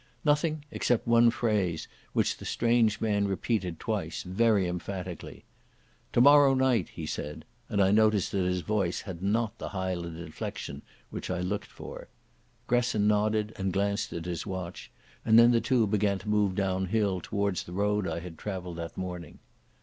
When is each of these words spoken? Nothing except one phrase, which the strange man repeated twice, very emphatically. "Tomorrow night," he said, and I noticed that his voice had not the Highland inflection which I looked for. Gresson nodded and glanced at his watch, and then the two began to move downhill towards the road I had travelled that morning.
Nothing 0.25 0.65
except 0.71 1.05
one 1.05 1.29
phrase, 1.29 1.87
which 2.13 2.37
the 2.37 2.43
strange 2.43 2.99
man 3.01 3.27
repeated 3.27 3.79
twice, 3.79 4.23
very 4.23 4.67
emphatically. 4.67 5.45
"Tomorrow 6.11 6.55
night," 6.55 6.89
he 6.89 7.05
said, 7.05 7.45
and 7.69 7.79
I 7.79 7.91
noticed 7.91 8.31
that 8.31 8.45
his 8.47 8.61
voice 8.61 9.01
had 9.01 9.21
not 9.21 9.55
the 9.59 9.69
Highland 9.69 10.17
inflection 10.17 10.81
which 11.11 11.29
I 11.29 11.41
looked 11.41 11.67
for. 11.69 12.07
Gresson 12.65 13.07
nodded 13.07 13.53
and 13.57 13.71
glanced 13.71 14.11
at 14.11 14.25
his 14.25 14.43
watch, 14.43 14.89
and 15.23 15.37
then 15.37 15.51
the 15.51 15.61
two 15.61 15.85
began 15.85 16.17
to 16.17 16.27
move 16.29 16.55
downhill 16.55 17.19
towards 17.21 17.61
the 17.61 17.71
road 17.73 18.07
I 18.07 18.21
had 18.21 18.39
travelled 18.39 18.77
that 18.77 18.97
morning. 18.97 19.37